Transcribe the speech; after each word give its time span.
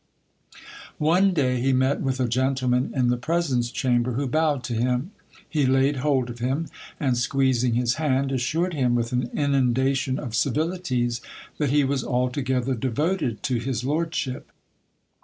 One 0.97 1.31
day 1.31 1.61
he 1.61 1.73
met 1.73 2.01
with 2.01 2.19
a 2.19 2.27
gentleman 2.27 2.91
in 2.95 3.09
the 3.09 3.17
presence 3.17 3.69
chamber 3.69 4.13
who 4.13 4.25
bowed 4.25 4.63
to 4.63 4.73
him. 4.73 5.11
He 5.47 5.67
laid 5.67 5.97
hold 5.97 6.31
of 6.31 6.39
him, 6.39 6.69
and 6.99 7.15
squeezing 7.15 7.75
his 7.75 7.93
hand, 8.01 8.31
assured 8.31 8.73
him, 8.73 8.95
with 8.95 9.11
an 9.13 9.29
inundation 9.37 10.17
of 10.17 10.33
civilities, 10.33 11.21
that 11.59 11.69
he 11.69 11.83
was 11.83 12.03
altogether 12.03 12.73
devoted 12.73 13.43
to 13.43 13.59
his 13.59 13.83
lordship. 13.83 14.51